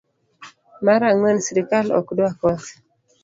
mar 0.85 1.01
ang'wen 1.09 1.37
srikal 1.47 1.87
ok 1.99 2.07
dwa 2.17 2.31
koth 2.39 2.67